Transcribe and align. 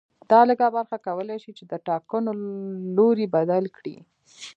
دا 0.31 0.39
لږه 0.49 0.67
برخه 0.75 0.97
کولای 1.07 1.37
شي 1.43 1.51
چې 1.57 1.63
د 1.71 1.73
ټاکنو 1.87 2.31
لوری 2.95 3.25
بدل 3.35 3.63
کړي 3.77 3.95